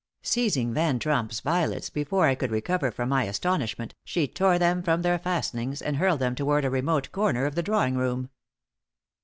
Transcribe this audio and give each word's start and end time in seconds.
Seizing 0.23 0.73
Van 0.73 0.97
Tromp's 0.97 1.41
violets, 1.41 1.91
before 1.91 2.25
I 2.25 2.33
could 2.33 2.49
recover 2.49 2.89
from 2.89 3.07
my 3.09 3.25
astonishment, 3.25 3.93
she 4.03 4.27
tore 4.27 4.57
them 4.57 4.81
from 4.81 5.03
their 5.03 5.19
fastenings, 5.19 5.79
and 5.79 5.97
hurled 5.97 6.21
them 6.21 6.33
toward 6.33 6.65
a 6.65 6.71
remote 6.71 7.11
corner 7.11 7.45
of 7.45 7.53
the 7.53 7.61
drawing 7.61 7.95
room. 7.95 8.31